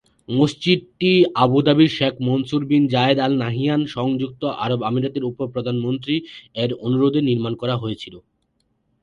[0.29, 1.11] মসজিদটি
[1.43, 6.15] আবু দাবির Sheikh Mansour bin Zayed Al Nahyan, সংযুক্ত আরব আমিরাতের উপ প্রধানমন্ত্রী,
[6.63, 8.15] এর অনুরোধে নির্মাণ করা হয়েছিল।